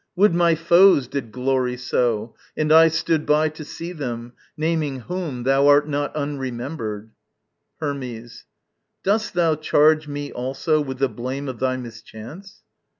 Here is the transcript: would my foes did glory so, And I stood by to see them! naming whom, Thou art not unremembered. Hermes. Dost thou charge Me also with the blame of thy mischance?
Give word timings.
would 0.15 0.33
my 0.33 0.55
foes 0.55 1.07
did 1.07 1.31
glory 1.31 1.77
so, 1.77 2.33
And 2.57 2.71
I 2.71 2.87
stood 2.87 3.23
by 3.23 3.49
to 3.49 3.63
see 3.63 3.91
them! 3.91 4.33
naming 4.57 5.01
whom, 5.01 5.43
Thou 5.43 5.67
art 5.67 5.87
not 5.87 6.11
unremembered. 6.15 7.11
Hermes. 7.79 8.45
Dost 9.03 9.35
thou 9.35 9.53
charge 9.53 10.07
Me 10.07 10.31
also 10.31 10.81
with 10.81 10.97
the 10.97 11.07
blame 11.07 11.47
of 11.47 11.59
thy 11.59 11.77
mischance? 11.77 12.63